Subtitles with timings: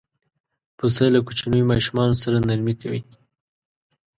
[0.77, 3.01] پسه له کوچنیو ماشومانو سره نرمي کوي.